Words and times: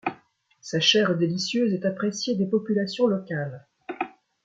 Sa 0.61 0.79
chair 0.79 1.15
délicieuse 1.15 1.73
est 1.75 1.85
appréciée 1.85 2.35
des 2.35 2.47
populations 2.47 3.05
locales. 3.05 3.67